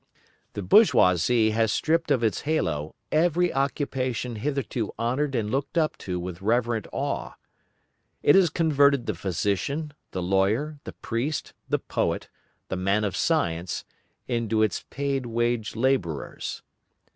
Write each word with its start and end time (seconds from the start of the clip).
The 0.53 0.63
bourgeoisie 0.63 1.51
has 1.51 1.71
stripped 1.71 2.09
of 2.09 2.23
its 2.23 2.41
halo 2.41 2.95
every 3.11 3.53
occupation 3.53 4.37
hitherto 4.37 4.91
honoured 4.97 5.35
and 5.35 5.51
looked 5.51 5.77
up 5.77 5.95
to 5.99 6.19
with 6.19 6.41
reverent 6.41 6.87
awe. 6.91 7.33
It 8.23 8.33
has 8.33 8.49
converted 8.49 9.05
the 9.05 9.13
physician, 9.13 9.93
the 10.09 10.23
lawyer, 10.23 10.79
the 10.85 10.93
priest, 10.93 11.53
the 11.69 11.77
poet, 11.77 12.29
the 12.67 12.75
man 12.77 13.03
of 13.03 13.15
science, 13.15 13.85
into 14.27 14.63
its 14.63 14.85
paid 14.89 15.27
wage 15.27 15.75
labourers. 15.75 16.63